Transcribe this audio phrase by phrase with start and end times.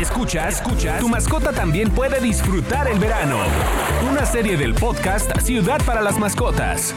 [0.00, 0.98] Escucha, escucha.
[0.98, 3.36] Tu mascota también puede disfrutar el verano.
[4.10, 6.94] Una serie del podcast Ciudad para las Mascotas.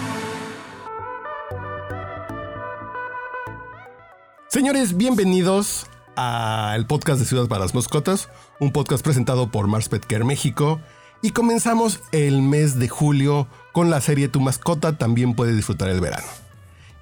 [4.48, 8.30] Señores, bienvenidos al podcast de Ciudad para las Mascotas,
[8.62, 10.80] un podcast presentado por Mars Pet Care México.
[11.22, 16.00] Y comenzamos el mes de julio con la serie Tu mascota también puede disfrutar el
[16.00, 16.28] verano.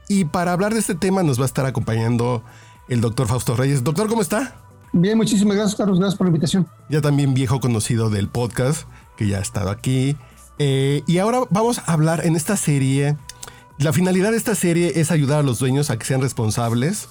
[0.07, 2.43] Y para hablar de este tema nos va a estar acompañando
[2.89, 3.83] el doctor Fausto Reyes.
[3.83, 4.60] Doctor, ¿cómo está?
[4.93, 5.99] Bien, muchísimas gracias, Carlos.
[5.99, 6.67] Gracias por la invitación.
[6.89, 10.17] Ya también viejo conocido del podcast, que ya ha estado aquí.
[10.59, 13.15] Eh, y ahora vamos a hablar en esta serie.
[13.77, 17.07] La finalidad de esta serie es ayudar a los dueños a que sean responsables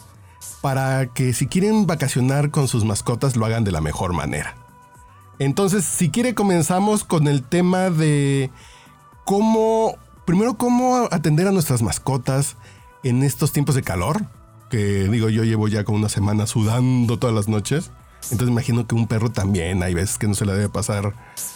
[0.61, 4.57] para que si quieren vacacionar con sus mascotas lo hagan de la mejor manera.
[5.39, 8.51] Entonces, si quiere, comenzamos con el tema de
[9.25, 12.57] cómo, primero, cómo atender a nuestras mascotas
[13.03, 14.27] en estos tiempos de calor
[14.71, 17.91] que digo, yo llevo ya como una semana sudando todas las noches.
[18.25, 21.15] Entonces imagino que un perro también hay veces que no se le debe pasar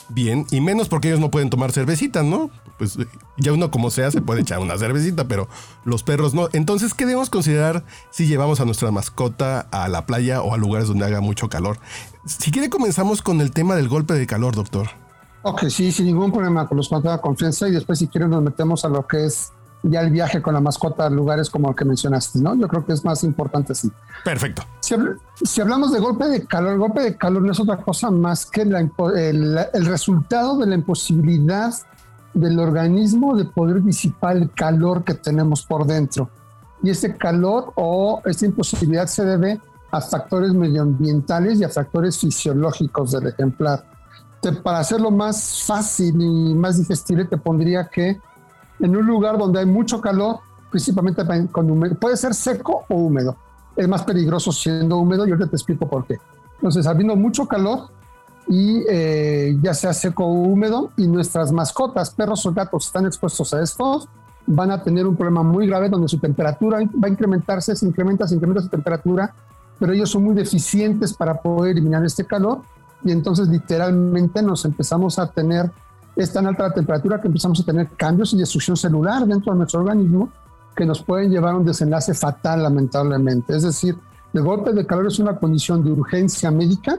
[0.09, 0.47] bien.
[0.51, 2.51] Y menos porque ellos no pueden tomar cervecita, ¿no?
[2.79, 2.99] Pues
[3.37, 5.49] ya uno como sea se puede echar una cervecita, pero
[5.85, 6.49] los perros no.
[6.53, 10.89] Entonces, ¿qué debemos considerar si llevamos a nuestra mascota a la playa o a lugares
[10.89, 11.79] donde haga mucho calor?
[12.27, 14.89] Si quiere, comenzamos con el tema del golpe de calor, doctor.
[15.43, 17.69] Ok, sí, sin ningún problema, con los de confianza.
[17.69, 19.53] Y después, si quieren, nos metemos a lo que es
[19.85, 22.55] ya el viaje con la mascota a lugares como el que mencionaste, ¿no?
[22.55, 23.91] Yo creo que es más importante así.
[24.25, 24.63] Perfecto.
[24.81, 28.47] Si, hablamos de golpe de calor, el golpe de calor no es otra cosa más
[28.47, 31.75] que el, el, resultado de la imposibilidad
[32.33, 36.31] del organismo de poder disipar el calor que tenemos por dentro.
[36.83, 43.13] Y ese calor o esa imposibilidad se debe a factores medioambientales y a factores fisiológicos
[43.13, 43.85] del ejemplar.
[44.63, 48.21] para hacerlo más fácil y más digestible, te pondría que
[48.81, 50.39] en un lugar donde hay mucho calor,
[50.71, 51.97] principalmente con.
[52.01, 53.37] Puede ser seco o húmedo.
[53.77, 56.19] Es más peligroso siendo húmedo y te explico por qué.
[56.57, 57.89] Entonces, habiendo mucho calor
[58.47, 63.55] y eh, ya sea seco o húmedo, y nuestras mascotas, perros o gatos, están expuestos
[63.55, 64.09] a estos,
[64.47, 68.29] van a tener un problema muy grave donde su temperatura va a incrementarse, se incrementa,
[68.29, 69.35] se incrementa su temperatura,
[69.79, 72.61] pero ellos son muy deficientes para poder eliminar este calor
[73.03, 75.71] y entonces literalmente nos empezamos a tener
[76.17, 79.59] es tan alta la temperatura que empezamos a tener cambios y destrucción celular dentro de
[79.59, 80.31] nuestro organismo
[80.77, 83.57] que nos pueden llevar a un desenlace fatal, lamentablemente.
[83.57, 83.97] Es decir,
[84.33, 86.99] el golpe de calor es una condición de urgencia médica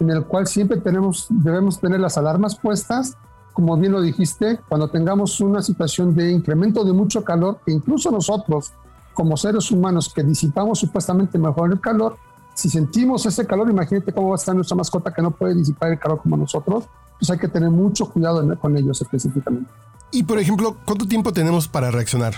[0.00, 3.16] en el cual siempre tenemos, debemos tener las alarmas puestas.
[3.52, 8.72] Como bien lo dijiste, cuando tengamos una situación de incremento de mucho calor, incluso nosotros,
[9.14, 12.16] como seres humanos que disipamos supuestamente mejor el calor,
[12.54, 15.92] si sentimos ese calor, imagínate cómo va a estar nuestra mascota que no puede disipar
[15.92, 16.84] el calor como nosotros,
[17.18, 19.70] pues hay que tener mucho cuidado con ellos específicamente.
[20.10, 22.34] Y por ejemplo, ¿cuánto tiempo tenemos para reaccionar?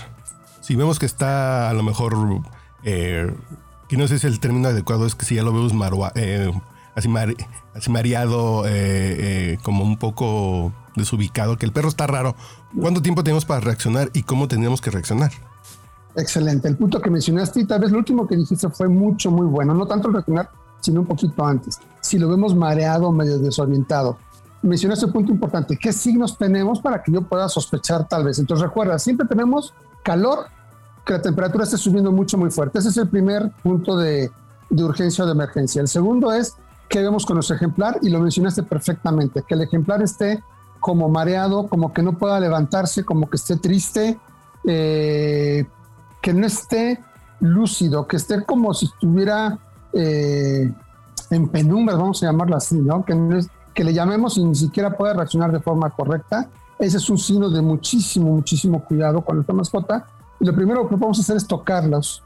[0.61, 2.41] Si vemos que está a lo mejor,
[2.83, 3.33] eh,
[3.87, 5.73] que no sé si el término adecuado es que si ya lo vemos
[6.15, 6.51] eh,
[6.95, 12.35] así, mareado, eh, como un poco desubicado, que el perro está raro,
[12.79, 15.31] ¿cuánto tiempo tenemos para reaccionar y cómo tenemos que reaccionar?
[16.15, 16.67] Excelente.
[16.67, 19.73] El punto que mencionaste y tal vez lo último que dijiste fue mucho, muy bueno.
[19.73, 20.49] No tanto el reaccionar,
[20.81, 21.79] sino un poquito antes.
[22.01, 24.17] Si lo vemos mareado, medio desorientado,
[24.61, 25.77] mencionaste un punto importante.
[25.77, 28.39] ¿Qué signos tenemos para que yo pueda sospechar tal vez?
[28.39, 29.73] Entonces recuerda, siempre tenemos
[30.03, 30.47] calor,
[31.05, 32.79] que la temperatura esté subiendo mucho, muy fuerte.
[32.79, 34.31] Ese es el primer punto de,
[34.69, 35.81] de urgencia o de emergencia.
[35.81, 36.55] El segundo es
[36.89, 40.43] qué vemos con nuestro ejemplar y lo mencionaste perfectamente, que el ejemplar esté
[40.79, 44.19] como mareado, como que no pueda levantarse, como que esté triste,
[44.65, 45.65] eh,
[46.21, 47.03] que no esté
[47.39, 49.57] lúcido, que esté como si estuviera
[49.93, 50.71] eh,
[51.29, 53.05] en penumbras, vamos a llamarlo así, ¿no?
[53.05, 56.49] Que no es, que le llamemos y ni siquiera puede reaccionar de forma correcta,
[56.81, 60.07] ese es un signo de muchísimo, muchísimo cuidado con nuestra mascota.
[60.39, 62.23] Y lo primero que podemos hacer es tocarlos,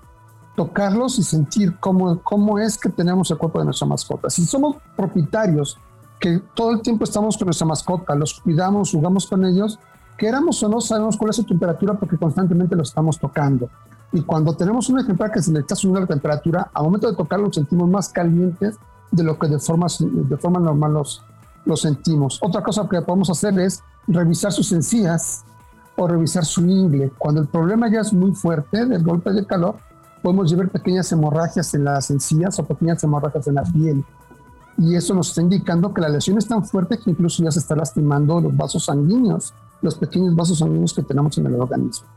[0.55, 4.29] tocarlos y sentir cómo, cómo es que tenemos el cuerpo de nuestra mascota.
[4.29, 5.77] Si somos propietarios,
[6.19, 9.77] que todo el tiempo estamos con nuestra mascota, los cuidamos, jugamos con ellos,
[10.17, 13.69] queramos o no, sabemos cuál es su temperatura porque constantemente los estamos tocando.
[14.13, 17.17] Y cuando tenemos un ejemplar que se le está subiendo la temperatura, al momento de
[17.17, 18.77] tocarlo sentimos más calientes
[19.11, 21.21] de lo que de forma, de forma normal los,
[21.65, 22.39] lo sentimos.
[22.41, 25.43] Otra cosa que podemos hacer es revisar sus encías
[25.97, 27.11] o revisar su ingle.
[27.17, 29.77] Cuando el problema ya es muy fuerte del golpe de calor,
[30.21, 34.05] podemos llevar pequeñas hemorragias en las encías o pequeñas hemorragias en la piel.
[34.77, 37.59] Y eso nos está indicando que la lesión es tan fuerte que incluso ya se
[37.59, 42.07] está lastimando los vasos sanguíneos, los pequeños vasos sanguíneos que tenemos en el organismo.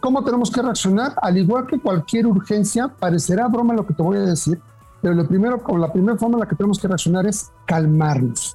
[0.00, 1.14] ¿Cómo tenemos que reaccionar?
[1.22, 4.60] Al igual que cualquier urgencia, parecerá broma lo que te voy a decir,
[5.00, 8.54] pero lo primero, la primera forma en la que tenemos que reaccionar es calmarnos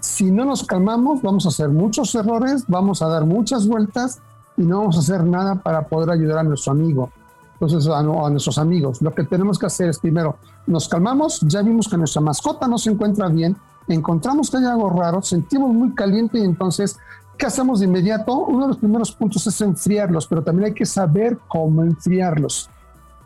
[0.00, 4.20] si no nos calmamos, vamos a hacer muchos errores, vamos a dar muchas vueltas
[4.56, 7.10] y no vamos a hacer nada para poder ayudar a nuestro amigo.
[7.54, 10.36] Entonces, a, a, nuestros amigos, lo que tenemos que hacer es primero,
[10.66, 13.56] nos calmamos, ya vimos que nuestra mascota no se encuentra bien,
[13.88, 16.96] encontramos que hay algo raro, sentimos muy caliente y entonces,
[17.36, 18.36] ¿qué hacemos de inmediato?
[18.38, 22.70] Uno de los primeros puntos es enfriarlos, pero también hay que saber cómo enfriarlos.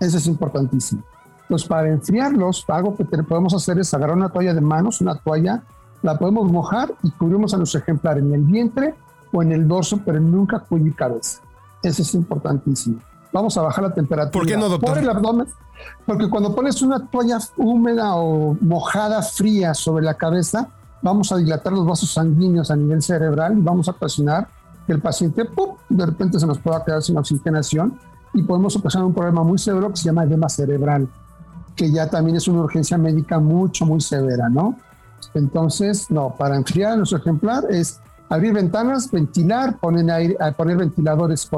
[0.00, 1.02] Eso es importantísimo.
[1.42, 5.62] Entonces, para enfriarlos, algo que podemos hacer es agarrar una toalla de manos, una toalla,
[6.02, 8.94] la podemos mojar y cubrimos a nuestro ejemplar en el vientre
[9.32, 11.40] o en el dorso, pero nunca cuello y cabeza.
[11.82, 12.98] Eso es importantísimo.
[13.32, 14.40] Vamos a bajar la temperatura.
[14.40, 14.90] ¿Por qué no, doctor?
[14.90, 15.46] Por el abdomen.
[16.06, 20.68] Porque cuando pones una toalla húmeda o mojada fría sobre la cabeza,
[21.00, 24.48] vamos a dilatar los vasos sanguíneos a nivel cerebral y vamos a ocasionar
[24.86, 25.76] que el paciente ¡pum!
[25.88, 27.98] de repente se nos pueda quedar sin oxigenación
[28.34, 31.08] y podemos ocasionar un problema muy severo que se llama edema cerebral,
[31.76, 34.76] que ya también es una urgencia médica mucho, muy severa, ¿no?
[35.34, 41.48] Entonces, no, para enfriar nuestro ejemplar es abrir ventanas, ventilar, poner, aire, poner ventiladores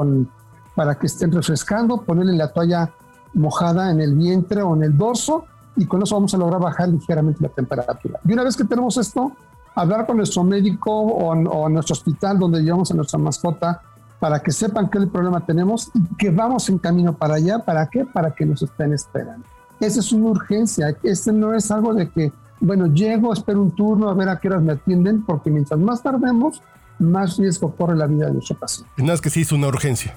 [0.75, 2.91] para que estén refrescando, ponerle la toalla
[3.33, 5.45] mojada en el vientre o en el dorso
[5.75, 8.19] y con eso vamos a lograr bajar ligeramente la temperatura.
[8.25, 9.31] Y una vez que tenemos esto,
[9.75, 13.81] hablar con nuestro médico o, o nuestro hospital donde llevamos a nuestra mascota
[14.19, 17.59] para que sepan qué problema tenemos y que vamos en camino para allá.
[17.59, 18.05] ¿Para qué?
[18.05, 19.45] Para que nos estén esperando.
[19.79, 20.95] Esa es una urgencia.
[21.03, 24.47] Este no es algo de que, bueno, llego, espero un turno a ver a qué
[24.47, 26.61] horas me atienden, porque mientras más tardemos,
[26.99, 28.91] más riesgo corre la vida de nuestro paciente.
[28.97, 30.15] Nada es que sí es una urgencia.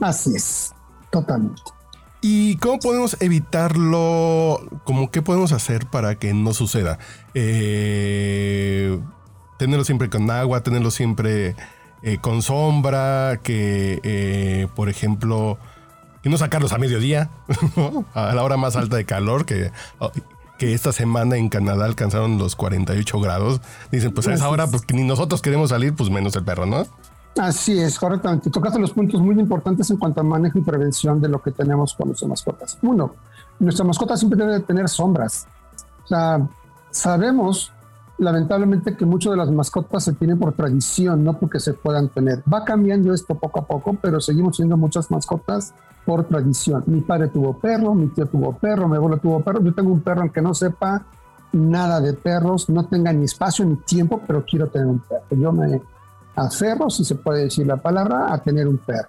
[0.00, 0.72] Así es,
[1.10, 1.62] totalmente.
[2.22, 4.60] ¿Y cómo podemos evitarlo?
[4.84, 6.98] ¿Cómo qué podemos hacer para que no suceda?
[7.32, 9.00] Eh,
[9.58, 11.56] tenerlo siempre con agua, tenerlo siempre
[12.02, 15.58] eh, con sombra, que eh, por ejemplo,
[16.22, 17.30] que no sacarlos a mediodía,
[18.14, 19.70] a la hora más alta de calor, que,
[20.60, 23.62] que esta semana en Canadá alcanzaron los 48 grados.
[23.90, 26.84] Dicen, pues a esa hora, pues ni nosotros queremos salir, pues menos el perro, ¿no?
[27.38, 28.50] Así es, correctamente.
[28.50, 31.94] Tocaste los puntos muy importantes en cuanto a manejo y prevención de lo que tenemos
[31.94, 32.76] con nuestras mascotas.
[32.82, 33.14] Uno,
[33.58, 35.46] nuestra mascota siempre debe tener sombras.
[36.04, 36.46] O sea,
[36.90, 37.72] sabemos
[38.20, 42.42] lamentablemente que muchas de las mascotas se tienen por tradición, no porque se puedan tener.
[42.52, 45.74] Va cambiando esto poco a poco, pero seguimos siendo muchas mascotas
[46.04, 46.84] por tradición.
[46.86, 49.62] Mi padre tuvo perro, mi tío tuvo perro, mi abuelo tuvo perro.
[49.62, 51.06] Yo tengo un perro aunque no sepa
[51.52, 55.24] nada de perros, no tenga ni espacio ni tiempo, pero quiero tener un perro.
[55.30, 55.80] Yo me
[56.36, 59.08] aferro, si se puede decir la palabra, a tener un perro.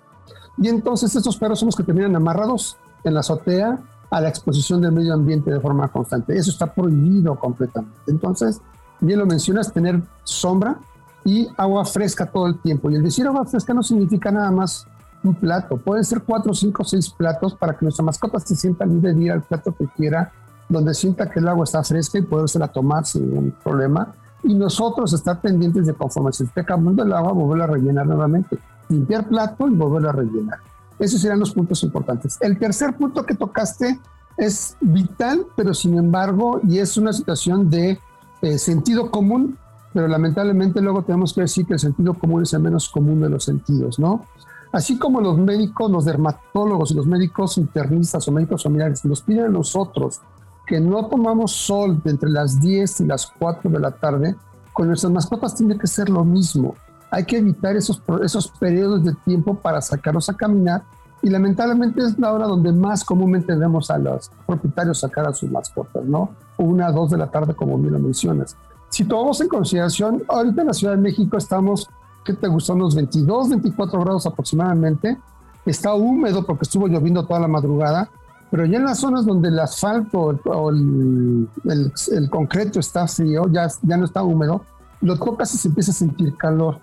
[0.58, 3.78] Y entonces estos perros son los que terminan amarrados en la azotea
[4.10, 6.38] a la exposición del medio ambiente de forma constante.
[6.38, 7.98] Eso está prohibido completamente.
[8.08, 8.62] Entonces,
[9.02, 10.80] bien lo mencionas, tener sombra
[11.26, 12.90] y agua fresca todo el tiempo.
[12.90, 14.88] Y el decir agua fresca no significa nada más
[15.24, 15.78] un plato.
[15.78, 19.32] Pueden ser cuatro, cinco, seis platos para que nuestra mascota se sienta libre de ir
[19.32, 20.32] al plato que quiera,
[20.70, 22.28] donde sienta que el agua está fresca y
[22.58, 27.14] la tomar sin ningún problema y nosotros estar pendientes de conforme se esté acabando el
[27.14, 28.58] agua, volver a rellenar nuevamente,
[28.90, 30.60] limpiar plato y volver a rellenar.
[31.00, 32.38] Esos serían los puntos importantes.
[32.42, 34.00] El tercer punto que tocaste
[34.38, 38.00] es vital, pero sin embargo, y es una situación de
[38.42, 39.58] eh, sentido común,
[39.94, 43.30] pero lamentablemente luego tenemos que decir que el sentido común es el menos común de
[43.30, 44.26] los sentidos, ¿no?
[44.72, 49.46] Así como los médicos, los dermatólogos y los médicos internistas o médicos familiares nos piden
[49.46, 50.22] a nosotros
[50.66, 54.36] que no tomamos sol entre las 10 y las 4 de la tarde,
[54.72, 56.76] con nuestras mascotas tiene que ser lo mismo.
[57.10, 60.84] Hay que evitar esos, esos periodos de tiempo para sacarlos a caminar
[61.22, 65.52] y lamentablemente es la hora donde más comúnmente vemos a los propietarios sacar a sus
[65.52, 66.30] mascotas, ¿no?
[66.64, 68.56] Una dos de la tarde, como bien lo mencionas.
[68.90, 71.90] Si tomamos en consideración, ahorita en la Ciudad de México estamos,
[72.24, 72.78] ¿qué te gustan?
[72.78, 75.18] Unos 22, 24 grados aproximadamente.
[75.66, 78.10] Está húmedo porque estuvo lloviendo toda la madrugada
[78.52, 83.68] pero ya en las zonas donde el asfalto o el, el, concreto está frío, ya,
[83.82, 84.66] ya no está húmedo,
[85.00, 86.80] lo tocas y se empieza a sentir calor.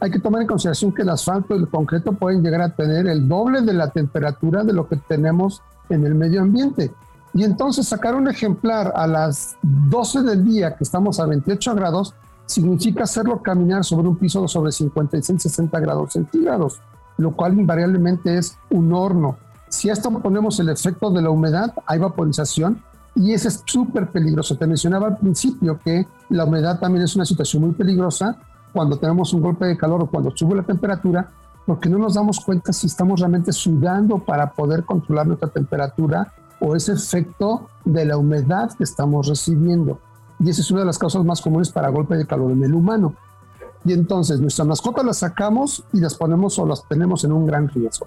[0.00, 3.06] Hay que tomar en consideración que el asfalto y el concreto pueden llegar a tener
[3.06, 6.90] el doble de la temperatura de lo que tenemos en el medio ambiente.
[7.32, 12.14] Y entonces sacar un ejemplar a las 12 del día, que estamos a 28 grados,
[12.46, 16.80] significa hacerlo caminar sobre un piso sobre 56, 60 grados centígrados,
[17.16, 19.36] lo cual invariablemente es un horno
[19.70, 22.82] si a esto ponemos el efecto de la humedad, hay vaporización
[23.14, 24.56] y ese es súper peligroso.
[24.56, 28.36] Te mencionaba al principio que la humedad también es una situación muy peligrosa
[28.72, 31.30] cuando tenemos un golpe de calor o cuando sube la temperatura,
[31.66, 36.76] porque no nos damos cuenta si estamos realmente sudando para poder controlar nuestra temperatura o
[36.76, 39.98] ese efecto de la humedad que estamos recibiendo.
[40.38, 42.74] Y esa es una de las causas más comunes para golpe de calor en el
[42.74, 43.14] humano.
[43.84, 47.68] Y entonces nuestras mascotas las sacamos y las ponemos o las tenemos en un gran
[47.68, 48.06] riesgo.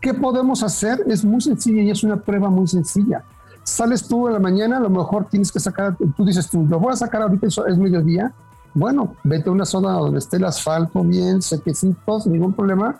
[0.00, 1.04] ¿Qué podemos hacer?
[1.06, 3.22] Es muy sencilla y es una prueba muy sencilla.
[3.62, 6.80] Sales tú en la mañana, a lo mejor tienes que sacar, tú dices tú, lo
[6.80, 8.32] voy a sacar ahorita, es mediodía.
[8.72, 12.98] Bueno, vete a una zona donde esté el asfalto bien, sequecito, sin ningún problema.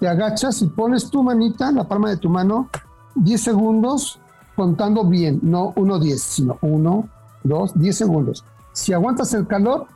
[0.00, 2.68] Te agachas y pones tu manita, la palma de tu mano,
[3.14, 4.18] 10 segundos
[4.60, 7.08] contando bien, no 1, 10, sino 1,
[7.44, 8.44] 2, 10 segundos.
[8.74, 9.86] Si aguantas el calor,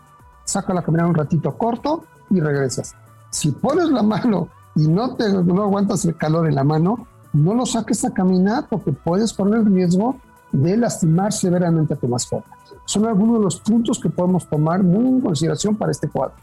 [0.44, 2.94] saca la caminar un ratito corto y regresas.
[3.28, 7.52] Si pones la mano y no, te, no aguantas el calor en la mano, no
[7.52, 10.16] lo saques a caminar porque puedes correr el riesgo
[10.50, 12.48] de lastimar severamente a tu mascota.
[12.86, 16.36] Son algunos de los puntos que podemos tomar muy en consideración para este cuadro.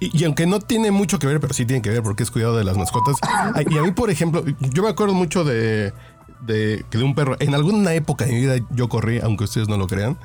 [0.00, 2.56] Y, aunque no tiene mucho que ver, pero sí tiene que ver porque es cuidado
[2.56, 3.16] de las mascotas.
[3.70, 5.92] Y a mí, por ejemplo, yo me acuerdo mucho de,
[6.40, 7.36] de, de un perro.
[7.40, 10.18] En alguna época de mi vida yo corrí, aunque ustedes no lo crean.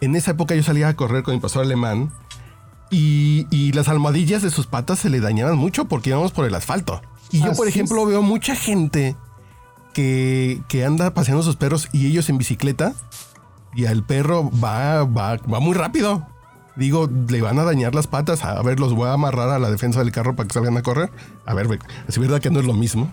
[0.00, 2.10] En esa época yo salía a correr con mi pastor alemán
[2.90, 7.00] y, las almohadillas de sus patas se le dañaban mucho porque íbamos por el asfalto.
[7.30, 9.16] Y yo, por ejemplo, veo mucha gente
[9.94, 12.94] que, que, anda paseando sus perros y ellos en bicicleta
[13.74, 16.26] y al perro va, va, va muy rápido.
[16.74, 18.44] Digo, le van a dañar las patas.
[18.44, 20.82] A ver, los voy a amarrar a la defensa del carro para que salgan a
[20.82, 21.10] correr.
[21.46, 21.68] A ver,
[22.08, 23.12] ¿es verdad que no es lo mismo?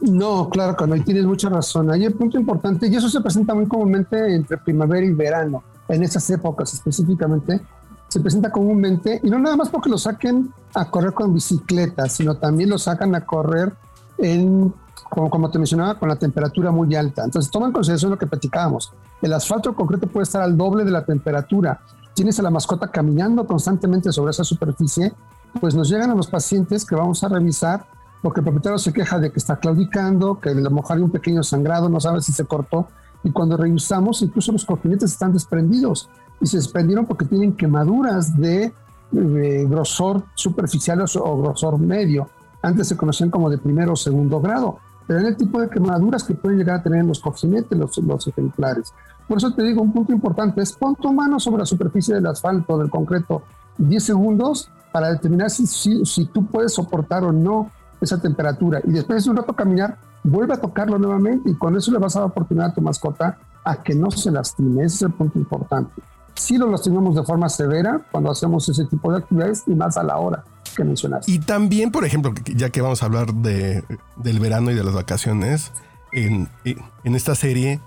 [0.00, 1.90] No, claro y tienes mucha razón.
[1.90, 6.02] Hay un punto importante, y eso se presenta muy comúnmente entre primavera y verano, en
[6.02, 7.60] esas épocas específicamente,
[8.08, 12.36] se presenta comúnmente, y no nada más porque lo saquen a correr con bicicleta, sino
[12.36, 13.72] también lo sacan a correr
[14.18, 14.72] en,
[15.08, 17.24] como, te mencionaba, con la temperatura muy alta.
[17.24, 18.92] Entonces, toma en consideración lo que platicábamos.
[19.22, 21.80] El asfalto concreto puede estar al doble de la temperatura.
[22.14, 25.12] Tienes a la mascota caminando constantemente sobre esa superficie,
[25.60, 27.86] pues nos llegan a los pacientes que vamos a revisar
[28.24, 31.90] porque el propietario se queja de que está claudicando, que le mojaron un pequeño sangrado,
[31.90, 32.88] no sabe si se cortó,
[33.22, 36.08] y cuando revisamos, incluso los cojinetes están desprendidos
[36.40, 38.72] y se desprendieron porque tienen quemaduras de,
[39.12, 42.30] grosor superficial o, grosor medio.
[42.62, 46.24] Antes se conocían como de primero o segundo grado, pero en el tipo de quemaduras
[46.24, 48.94] que pueden llegar a tener en los cojinetes los, ejemplares.
[49.28, 52.26] Por eso te digo, un punto importante es pon tu mano sobre la superficie del
[52.26, 53.42] asfalto, del concreto,
[53.76, 57.70] 10 segundos para determinar si tú puedes soportar o no
[58.04, 58.80] esa temperatura.
[58.84, 62.16] Y después de un rato caminar, vuelve a tocarlo nuevamente y con eso le vas
[62.16, 64.84] a dar oportunidad a tu mascota a que no se lastime.
[64.84, 65.92] Ese es el punto importante.
[66.34, 70.02] Si lo lastimamos de forma severa cuando hacemos ese tipo de actividades y más a
[70.02, 70.44] la hora
[70.76, 71.30] que mencionaste.
[71.30, 73.84] Y también, por ejemplo, ya que vamos a hablar de,
[74.16, 75.72] del verano y de las vacaciones,
[76.12, 77.80] en, en esta serie,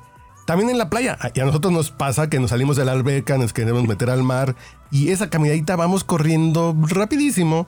[0.48, 1.18] también en la playa.
[1.34, 4.24] Y a nosotros nos pasa que nos salimos de la alberca, nos queremos meter al
[4.24, 4.56] mar
[4.90, 7.68] y esa caminadita vamos corriendo rapidísimo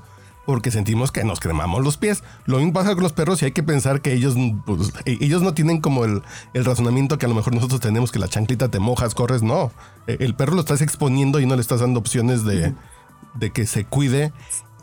[0.50, 2.24] porque sentimos que nos cremamos los pies.
[2.48, 4.34] Lo mismo pasa con los perros y hay que pensar que ellos,
[4.66, 6.24] pues, e, ellos no tienen como el,
[6.56, 9.44] razonamiento que a lo mejor nosotros tenemos que la chanclita te mojas, corres.
[9.44, 9.72] No,
[10.08, 12.74] e, el perro lo estás exponiendo y no le estás dando opciones de,
[13.54, 14.34] que se cuide.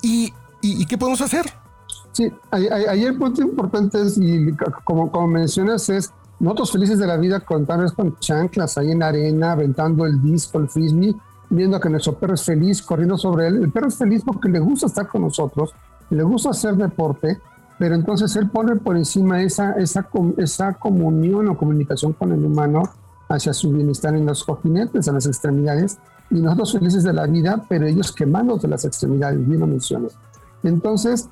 [0.03, 0.33] ¿Y,
[0.87, 1.53] qué podemos hacer?
[2.13, 4.53] Sí, ahí, el punto importante es, y
[4.85, 8.93] como, como mencionas, es nosotros felices de la vida con tal vez con chanclas ahí
[8.93, 11.17] en arena, aventando el disco, el frisbee,
[11.51, 13.63] viendo que nuestro perro es feliz, corriendo sobre él.
[13.63, 15.75] El perro es feliz porque le gusta estar con nosotros,
[16.11, 17.41] le gusta hacer deporte,
[17.79, 22.83] pero entonces él pone por encima esa, esa, esa comunión o comunicación con el humano
[23.29, 25.99] hacia su bienestar en los cojinetes, en las extremidades,
[26.31, 30.17] y nosotros felices de la vida, pero ellos quemando de las extremidades, bien lo mencionas.
[30.63, 31.29] Entonces,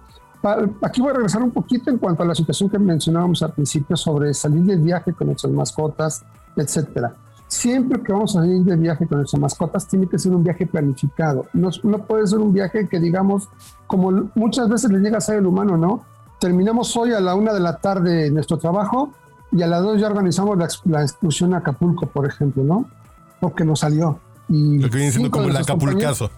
[0.83, 3.97] aquí voy a regresar un poquito en cuanto a la situación que mencionábamos al principio
[3.97, 6.25] sobre salir de viaje con nuestras mascotas,
[6.57, 7.15] etcétera
[7.55, 10.67] siempre que vamos a ir de viaje con nuestras mascotas, tiene que ser un viaje
[10.67, 11.47] planificado.
[11.53, 13.49] No, no puede ser un viaje que, digamos,
[13.87, 16.05] como muchas veces le llega a ser el humano, ¿no?
[16.41, 19.13] Terminamos hoy a la una de la tarde nuestro trabajo
[19.53, 22.87] y a las dos ya organizamos la, excursión a Acapulco, por ejemplo, ¿no?
[23.41, 24.19] Porque nos salió.
[24.49, 26.31] Y Lo que viene siendo como el Acapulcazo.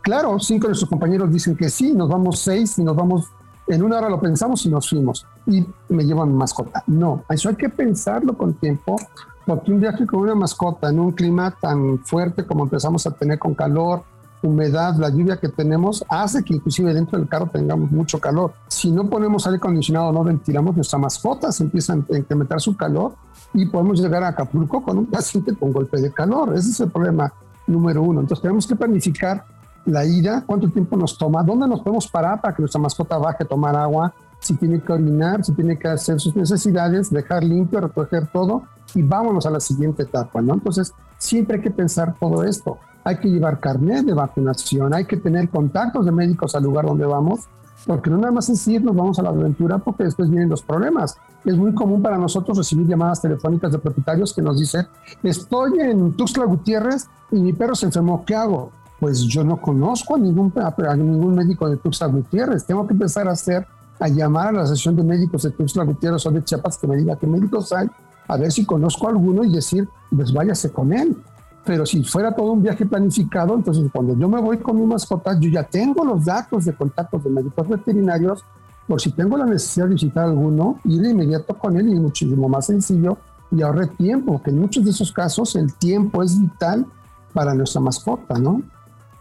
[0.00, 3.26] Claro, cinco de nuestros compañeros dicen que sí, nos vamos seis y nos vamos
[3.68, 5.26] en una hora lo pensamos y nos fuimos.
[5.46, 6.82] Y me llevan mascota.
[6.86, 8.96] No, eso hay que pensarlo con tiempo,
[9.46, 13.38] porque un viaje con una mascota en un clima tan fuerte como empezamos a tener
[13.38, 14.04] con calor,
[14.42, 18.52] humedad, la lluvia que tenemos, hace que inclusive dentro del carro tengamos mucho calor.
[18.68, 23.14] Si no ponemos aire acondicionado, no ventilamos, nuestra mascota se empieza a incrementar su calor
[23.54, 26.54] y podemos llegar a Acapulco con un paciente con golpe de calor.
[26.56, 27.32] Ese es el problema
[27.66, 28.20] número uno.
[28.20, 29.44] Entonces tenemos que planificar
[29.84, 33.44] la ida, cuánto tiempo nos toma, dónde nos podemos parar para que nuestra mascota baje
[33.44, 37.80] a tomar agua, si tiene que orinar, si tiene que hacer sus necesidades, dejar limpio,
[37.80, 40.54] recoger todo y vámonos a la siguiente etapa, ¿no?
[40.54, 42.78] Entonces, siempre hay que pensar todo esto.
[43.04, 47.06] Hay que llevar carnet de vacunación, hay que tener contactos de médicos al lugar donde
[47.06, 47.48] vamos,
[47.86, 50.62] porque no nada más es ir, nos vamos a la aventura porque después vienen los
[50.62, 51.16] problemas.
[51.44, 54.86] Es muy común para nosotros recibir llamadas telefónicas de propietarios que nos dicen,
[55.22, 58.70] estoy en Tuxtla Gutiérrez y mi perro se enfermó, ¿qué hago?
[59.00, 63.66] Pues yo no conozco a ningún, médico de Tuxtla Gutiérrez, tengo que empezar a hacer,
[64.02, 66.96] a llamar a la asociación de médicos de Tuxtla Gutiérrez o de Chiapas que me
[66.96, 67.88] diga qué médicos hay
[68.26, 71.16] a ver si conozco alguno y decir, pues váyase con él.
[71.64, 75.38] Pero si fuera todo un viaje planificado, entonces cuando yo me voy con mi mascota,
[75.38, 78.44] yo ya tengo los datos de contactos de médicos veterinarios,
[78.88, 82.48] por si tengo la necesidad de visitar alguno, ir de inmediato con él y muchísimo
[82.48, 83.18] más sencillo
[83.52, 86.86] y ahorre tiempo, porque en muchos de esos casos el tiempo es vital
[87.32, 88.62] para nuestra mascota, ¿no?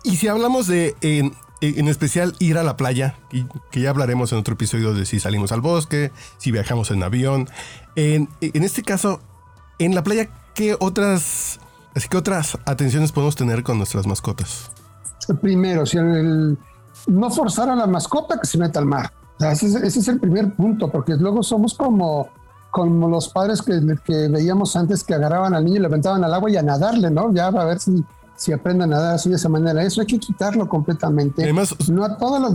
[0.03, 4.32] Y si hablamos de, en, en especial, ir a la playa, y que ya hablaremos
[4.32, 7.48] en otro episodio de si salimos al bosque, si viajamos en avión,
[7.96, 9.22] en, en este caso,
[9.80, 11.60] en la playa, ¿qué otras,
[11.96, 14.72] así que otras atenciones podemos tener con nuestras mascotas?
[15.41, 16.58] Primero, si el,
[17.08, 19.12] no forzar a la mascota que se meta al mar.
[19.39, 22.30] ese, es, ese, es, el primer punto, porque luego somos como
[22.72, 26.34] como los padres que, que, veíamos antes que agarraban al niño y le aventaban al
[26.34, 27.34] agua y a nadarle, ¿no?
[27.34, 28.03] Ya a ver si,
[28.41, 29.83] si aprende a nadar así de esa manera.
[29.83, 31.43] Eso hay que quitarlo completamente.
[31.43, 32.51] Además, no a todas las...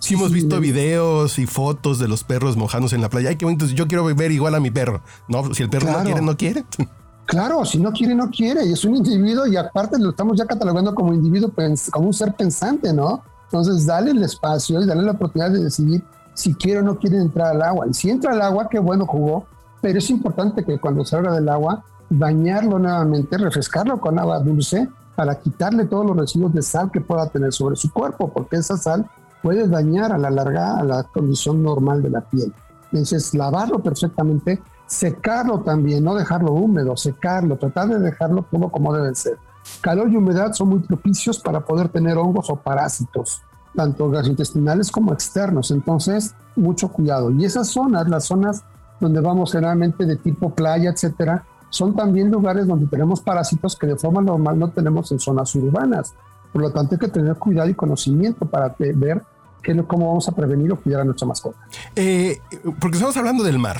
[0.00, 3.28] Sí, hemos visto sí, videos y fotos de los perros mojándose en la playa.
[3.28, 3.64] Ay, qué bonito.
[3.66, 5.02] Yo quiero ver igual a mi perro.
[5.28, 5.98] No, si el perro claro.
[6.00, 6.64] no quiere, no quiere.
[7.26, 8.66] Claro, si no quiere, no quiere.
[8.66, 11.52] Y es un individuo y aparte lo estamos ya catalogando como individuo,
[11.92, 13.22] como un ser pensante, ¿no?
[13.44, 16.02] Entonces, dale el espacio y dale la oportunidad de decidir
[16.34, 17.86] si quiere o no quiere entrar al agua.
[17.88, 19.46] Y si entra al agua, qué bueno jugó,
[19.80, 24.88] pero es importante que cuando salga del agua, bañarlo nuevamente, refrescarlo con agua dulce
[25.20, 28.78] para quitarle todos los residuos de sal que pueda tener sobre su cuerpo, porque esa
[28.78, 29.04] sal
[29.42, 32.54] puede dañar a la larga a la condición normal de la piel.
[32.84, 39.14] Entonces, lavarlo perfectamente, secarlo también, no dejarlo húmedo, secarlo, tratar de dejarlo todo como debe
[39.14, 39.36] ser.
[39.82, 43.42] Calor y humedad son muy propicios para poder tener hongos o parásitos
[43.76, 45.70] tanto gastrointestinales como externos.
[45.70, 47.30] Entonces, mucho cuidado.
[47.30, 48.64] Y esas zonas, las zonas
[49.00, 53.96] donde vamos generalmente de tipo playa, etcétera, son también lugares donde tenemos parásitos que de
[53.96, 56.14] forma normal no tenemos en zonas urbanas.
[56.52, 59.22] Por lo tanto, hay que tener cuidado y conocimiento para ver
[59.62, 61.58] qué, cómo vamos a prevenir o cuidar a nuestra mascota.
[61.94, 62.40] Eh,
[62.80, 63.78] porque estamos hablando del mar.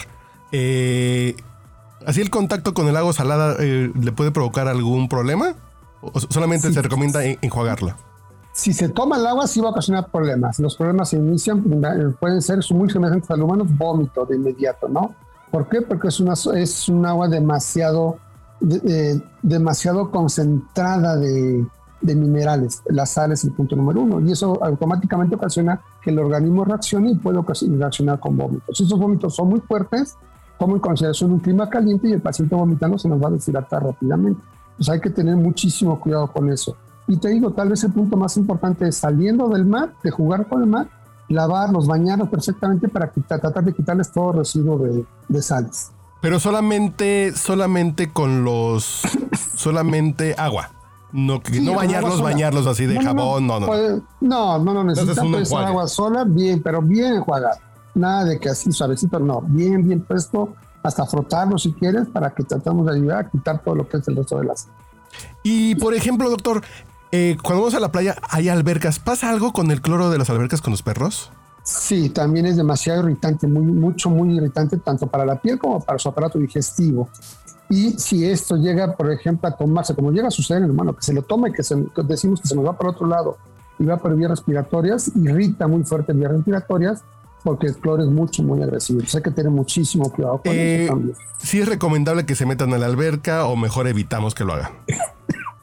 [0.52, 1.34] Eh,
[2.06, 5.54] ¿Así el contacto con el agua salada eh, le puede provocar algún problema?
[6.00, 6.74] ¿O solamente sí.
[6.74, 7.96] se recomienda enjuagarla?
[8.52, 10.58] Si se toma el agua, sí va a ocasionar problemas.
[10.60, 11.62] Los problemas se inician,
[12.18, 15.14] pueden ser muy semejantes al humano, vómito de inmediato, ¿no?
[15.50, 15.82] ¿Por qué?
[15.82, 18.18] Porque es, una, es un agua demasiado,
[18.60, 21.66] de, demasiado concentrada de,
[22.00, 22.82] de, minerales.
[22.86, 24.20] La sal es el punto número uno.
[24.20, 28.80] Y eso automáticamente ocasiona que el organismo reaccione y puede reaccionar con vómitos.
[28.80, 30.16] Esos vómitos son muy fuertes,
[30.58, 33.82] como en consideración un clima caliente y el paciente vomitando se nos va a deshidratar
[33.82, 34.40] rápidamente.
[34.76, 36.76] Pues hay que tener muchísimo cuidado con eso.
[37.08, 40.46] Y te digo, tal vez el punto más importante es saliendo del mar, de jugar
[40.46, 40.88] con el mar,
[41.30, 45.92] lavarlos, bañarlos perfectamente para quitar, tratar de quitarles todo residuo de, de sales.
[46.20, 49.02] Pero solamente, solamente con los,
[49.56, 50.70] solamente agua.
[51.12, 53.66] No, sí, no bañarlos, bañarlos así de no, jabón, no, no.
[54.20, 55.18] No, no, no, necesitas
[55.52, 57.58] agua sola, bien, pero bien enjuagada.
[57.94, 62.44] Nada de que así suavecito, no, bien, bien puesto, hasta frotarlo si quieres, para que
[62.44, 64.68] tratamos de ayudar a quitar todo lo que es el resto de las.
[65.42, 66.62] Y por ejemplo, doctor,
[67.12, 68.98] eh, cuando vamos a la playa hay albercas.
[68.98, 71.30] ¿Pasa algo con el cloro de las albercas con los perros?
[71.62, 75.98] Sí, también es demasiado irritante, muy, mucho, muy irritante, tanto para la piel como para
[75.98, 77.08] su aparato digestivo.
[77.68, 81.02] Y si esto llega, por ejemplo, a tomarse, como llega a suceder en humano, que
[81.02, 83.38] se lo toma y que, se, que decimos que se nos va para otro lado
[83.78, 87.04] y va por vías respiratorias, irrita muy fuerte vías respiratorias,
[87.44, 88.98] porque el cloro es mucho, muy agresivo.
[88.98, 91.16] Entonces hay que tener muchísimo cuidado con eh, eso también.
[91.38, 94.72] ¿Sí es recomendable que se metan a la alberca o mejor evitamos que lo hagan?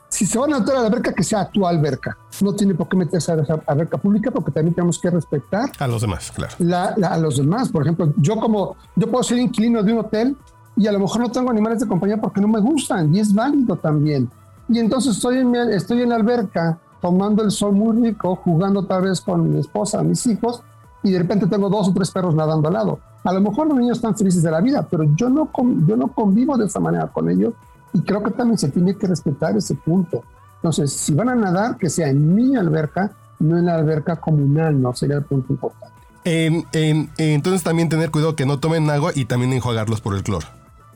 [0.09, 2.17] Si se van a meter a la alberca, que sea tu alberca.
[2.41, 5.87] No tiene por qué meterse a la alberca pública porque también tenemos que respetar a
[5.87, 6.53] los demás, claro.
[6.59, 7.69] La, la, a los demás.
[7.69, 10.37] Por ejemplo, yo como, yo puedo ser inquilino de un hotel
[10.75, 13.33] y a lo mejor no tengo animales de compañía porque no me gustan y es
[13.33, 14.29] válido también.
[14.69, 19.03] Y entonces estoy en, estoy en la alberca tomando el sol muy rico, jugando tal
[19.03, 20.61] vez con mi esposa, mis hijos,
[21.03, 22.99] y de repente tengo dos o tres perros nadando al lado.
[23.23, 25.49] A lo mejor los niños están felices de la vida, pero yo no,
[25.85, 27.53] yo no convivo de esa manera con ellos
[27.97, 30.23] y creo que también se tiene que respetar ese punto.
[30.57, 34.79] Entonces, si van a nadar, que sea en mi alberca, no en la alberca comunal,
[34.79, 34.93] ¿no?
[34.93, 35.95] Sería el punto importante.
[36.23, 40.23] En, en, entonces también tener cuidado que no tomen agua y también enjuagarlos por el
[40.23, 40.45] cloro.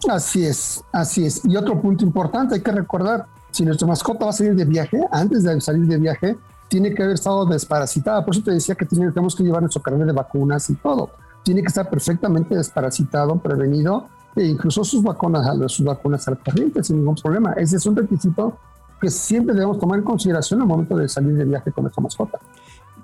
[0.09, 1.43] Así es, así es.
[1.45, 4.99] Y otro punto importante, hay que recordar, si nuestra mascota va a salir de viaje,
[5.11, 6.37] antes de salir de viaje,
[6.67, 8.23] tiene que haber estado desparasitada.
[8.23, 11.11] Por eso te decía que tenemos que llevar nuestro carnet de vacunas y todo.
[11.43, 16.98] Tiene que estar perfectamente desparasitado, prevenido e incluso sus vacunas, sus vacunas al corriente sin
[16.98, 17.54] ningún problema.
[17.54, 18.58] Ese es un requisito
[19.00, 22.39] que siempre debemos tomar en consideración al momento de salir de viaje con nuestra mascota.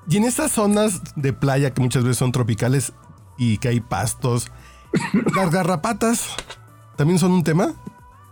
[0.10, 2.94] Y en estas zonas de playa que muchas veces son tropicales
[3.38, 4.48] y que hay pastos,
[5.36, 6.30] las garrapatas
[6.96, 7.74] también son un tema.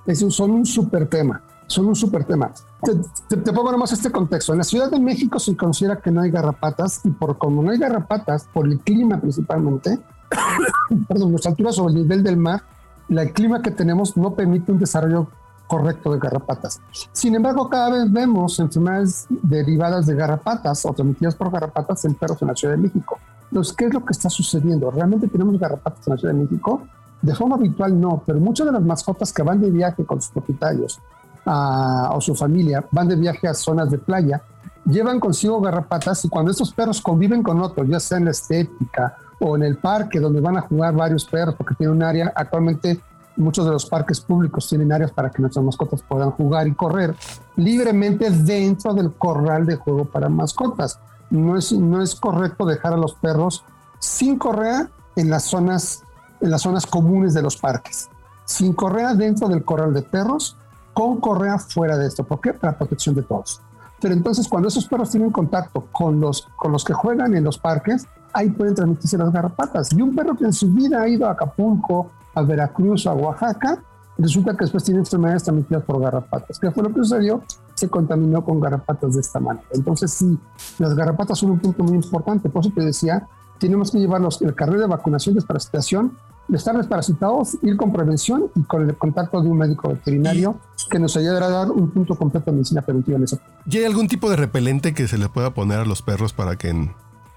[0.05, 2.53] Es un, son un súper tema, son un súper tema.
[2.81, 2.93] Te,
[3.27, 4.53] te, te, pongo nomás este contexto.
[4.53, 7.71] En la Ciudad de México se considera que no hay garrapatas y por como no
[7.71, 9.99] hay garrapatas, por el clima principalmente,
[11.07, 12.63] perdón, nuestra altura sobre el nivel del mar,
[13.09, 15.27] el clima que tenemos no permite un desarrollo
[15.67, 16.79] correcto de garrapatas.
[17.11, 22.41] Sin embargo, cada vez vemos enfermedades derivadas de garrapatas o transmitidas por garrapatas en perros
[22.41, 23.17] en la Ciudad de México.
[23.49, 24.91] Entonces, ¿qué es lo que está sucediendo?
[24.91, 26.81] ¿Realmente tenemos garrapatas en la Ciudad de México?
[27.21, 30.31] De forma habitual no, pero muchas de las mascotas que van de viaje con sus
[30.31, 30.99] propietarios
[31.45, 34.41] o su familia, van de viaje a zonas de playa,
[34.85, 39.17] llevan consigo garrapatas y cuando estos perros conviven con otros, ya sea en la estética
[39.39, 42.99] o en el parque donde van a jugar varios perros, porque tiene un área, actualmente
[43.37, 47.13] muchos de los parques públicos tienen áreas para que nuestras mascotas puedan jugar y correr
[47.57, 50.99] libremente dentro del corral de juego para mascotas.
[51.29, 53.65] No es, no es correcto dejar a los perros
[53.99, 56.05] sin correa en las zonas
[56.41, 58.09] en las zonas comunes de los parques,
[58.45, 60.57] sin correa dentro del corral de perros,
[60.93, 62.23] con correa fuera de esto.
[62.23, 62.53] ¿Por qué?
[62.53, 63.61] Para protección de todos.
[63.99, 67.57] Pero entonces cuando esos perros tienen contacto con los, con los que juegan en los
[67.57, 69.91] parques, ahí pueden transmitirse las garrapatas.
[69.93, 73.81] Y un perro que en su vida ha ido a Acapulco, a Veracruz, a Oaxaca,
[74.17, 76.59] resulta que después tiene enfermedades transmitidas por garrapatas.
[76.59, 77.41] ¿Qué fue lo que sucedió?
[77.73, 79.65] Se contaminó con garrapatas de esta manera.
[79.71, 80.37] Entonces sí,
[80.79, 82.49] las garrapatas son un punto muy importante.
[82.49, 86.17] Por eso te decía, tenemos que llevarlos el carnet de vacunación, desparasitación,
[86.47, 90.99] de estar desparasitados, ir con prevención y con el contacto de un médico veterinario que
[90.99, 93.39] nos ayudará a dar un punto completo de medicina preventiva en eso.
[93.65, 96.57] ¿Y hay algún tipo de repelente que se le pueda poner a los perros para
[96.57, 96.69] que,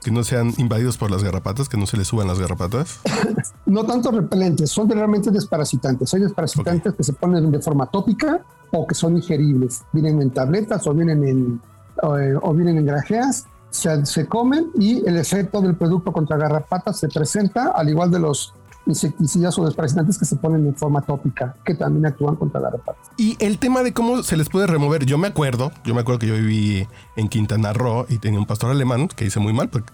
[0.02, 3.00] que no sean invadidos por las garrapatas, que no se les suban las garrapatas?
[3.66, 6.12] no tanto repelentes, son realmente desparasitantes.
[6.14, 9.82] Hay desparasitantes que se ponen de forma tópica o que son ingeribles.
[9.92, 11.60] Vienen en tabletas o vienen en,
[12.02, 16.98] o, eh, vienen en grajeas se, se, comen y el efecto del producto contra garrapatas
[16.98, 18.54] se presenta al igual de los
[18.86, 23.10] insecticidas o desparasitantes que se ponen en forma tópica, que también actúan contra garrapatas.
[23.16, 26.20] Y el tema de cómo se les puede remover, yo me acuerdo, yo me acuerdo
[26.20, 26.86] que yo viví
[27.16, 29.92] en Quintana Roo y tenía un pastor alemán que hice muy mal porque,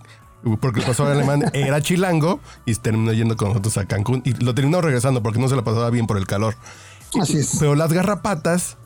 [0.60, 4.54] porque el pastor alemán era chilango y terminó yendo con nosotros a Cancún y lo
[4.54, 6.54] terminó regresando porque no se la pasaba bien por el calor.
[7.20, 7.56] Así es.
[7.58, 8.76] Pero las garrapatas,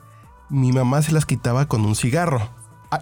[0.48, 2.48] mi mamá se las quitaba con un cigarro.
[2.90, 3.00] Ah,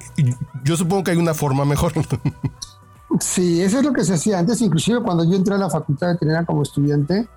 [0.64, 1.92] yo supongo que hay una forma mejor.
[3.20, 6.08] Sí, eso es lo que se hacía antes, inclusive cuando yo entré a la facultad
[6.08, 7.28] de veterinaria como estudiante,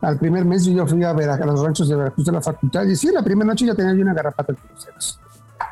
[0.00, 2.84] al primer mes yo fui a ver a los ranchos de Veracruz de la facultad
[2.84, 5.20] y sí, la primera noche ya tenía yo una garrapata de cruceros.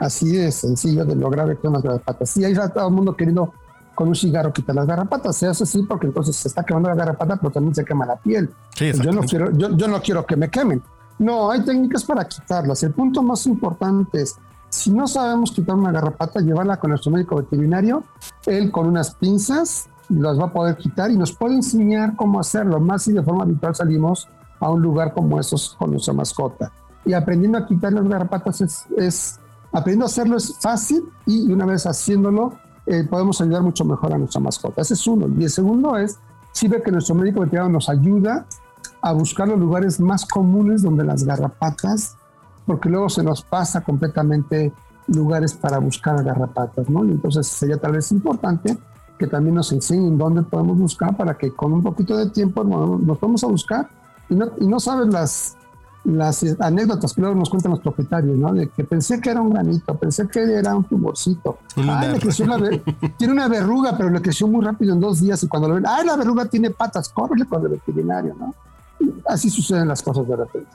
[0.01, 2.31] Así de sencillo de lo grave que son las garrapatas.
[2.31, 3.53] Sí, ahí está todo el mundo queriendo
[3.95, 5.37] con un cigarro quitar las garrapatas.
[5.37, 8.16] Se hace así porque entonces se está quemando la garrapata, pero también se quema la
[8.16, 8.51] piel.
[8.79, 10.83] yo, no quiero, yo, yo no quiero que me quemen.
[11.19, 12.83] No, hay técnicas para quitarlas.
[12.83, 14.37] El punto más importante es
[14.68, 18.05] si no sabemos quitar una garrapata, llevarla con nuestro médico veterinario,
[18.46, 22.79] él con unas pinzas las va a poder quitar y nos puede enseñar cómo hacerlo.
[22.81, 24.29] Más si de forma habitual salimos
[24.61, 26.72] a un lugar como estos con nuestra mascota.
[27.05, 29.40] Y aprendiendo a quitar las garrapatas es,
[29.72, 32.55] aprendiendo a hacerlo es fácil y una vez haciéndolo
[32.87, 34.83] eh, podemos ayudar mucho mejor a nuestra mascota.
[34.83, 35.29] Ese es uno.
[35.38, 36.18] Y el segundo es,
[36.52, 38.46] si ve que nuestro médico veterinario nos ayuda
[39.02, 42.16] a buscar los lugares más comunes donde las garrapatas
[42.66, 44.72] porque luego se nos pasa completamente
[45.09, 47.05] lugares para buscar garrapatas, ¿no?
[47.05, 48.76] Y entonces sería tal vez importante
[49.18, 53.20] que también nos enseñen dónde podemos buscar para que con un poquito de tiempo nos
[53.20, 53.88] vamos a buscar
[54.29, 55.57] y no, y no sabes las,
[56.05, 58.52] las anécdotas que luego nos cuentan los propietarios, ¿no?
[58.52, 61.59] De que pensé que era un granito, pensé que era un tumorcito.
[61.76, 62.20] Ay,
[63.16, 65.85] tiene una verruga, pero le creció muy rápido en dos días y cuando lo ven,
[65.87, 68.55] ay, la verruga tiene patas, córrele con el veterinario, ¿no?
[69.29, 70.70] así suceden las cosas de repente.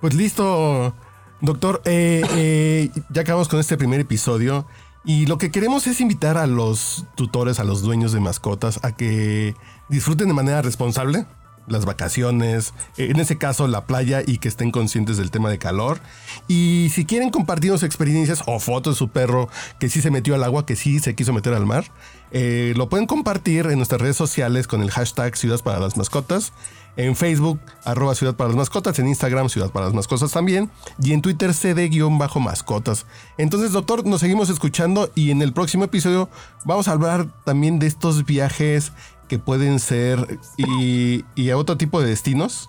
[0.00, 0.94] Pues listo,
[1.40, 1.82] doctor.
[1.84, 4.66] Eh, eh, ya acabamos con este primer episodio.
[5.04, 8.92] Y lo que queremos es invitar a los tutores, a los dueños de mascotas, a
[8.92, 9.54] que
[9.88, 11.26] disfruten de manera responsable
[11.70, 16.00] las vacaciones, en ese caso la playa y que estén conscientes del tema de calor.
[16.48, 20.44] Y si quieren compartirnos experiencias o fotos de su perro que sí se metió al
[20.44, 21.84] agua, que sí se quiso meter al mar,
[22.32, 26.52] eh, lo pueden compartir en nuestras redes sociales con el hashtag Ciudad para las Mascotas
[26.96, 30.70] en Facebook, arroba Ciudad para las Mascotas, en Instagram, Ciudad para las Mascotas también,
[31.02, 33.06] y en Twitter, CD-mascotas.
[33.38, 36.28] Entonces, doctor, nos seguimos escuchando y en el próximo episodio
[36.64, 38.92] vamos a hablar también de estos viajes
[39.30, 42.68] que pueden ser y, a otro tipo de destinos,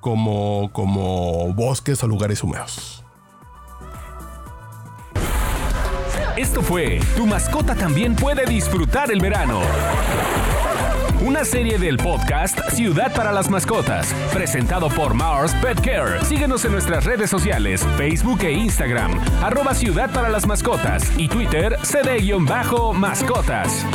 [0.00, 3.04] como, como bosques o lugares húmedos.
[6.34, 9.60] Esto fue Tu mascota también puede disfrutar el verano
[11.24, 16.24] una serie del podcast Ciudad para las Mascotas, presentado por Mars Pet Care.
[16.24, 21.78] Síguenos en nuestras redes sociales, Facebook e Instagram, arroba Ciudad para las Mascotas y Twitter,
[21.82, 23.86] cd-mascotas.